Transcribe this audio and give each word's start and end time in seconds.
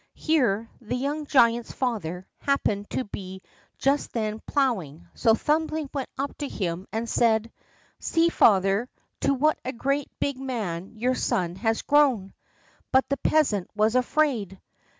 Here 0.17 0.67
the 0.81 0.95
young 0.95 1.27
giant's 1.27 1.71
father 1.71 2.25
happened 2.39 2.89
to 2.89 3.03
be 3.03 3.43
just 3.77 4.13
then 4.13 4.41
plowing; 4.47 5.07
so 5.13 5.35
Thumbling 5.35 5.91
went 5.93 6.09
up 6.17 6.35
to 6.39 6.47
him 6.47 6.87
and 6.91 7.07
said: 7.07 7.51
"See, 7.99 8.29
father, 8.29 8.89
to 9.19 9.35
what 9.35 9.59
a 9.63 9.71
great 9.71 10.09
big 10.19 10.39
man 10.39 10.95
your 10.95 11.13
son 11.13 11.55
has 11.57 11.83
grown!" 11.83 12.33
But 12.91 13.09
the 13.09 13.17
peasant 13.17 13.69
was 13.75 13.93
afraid. 13.93 14.59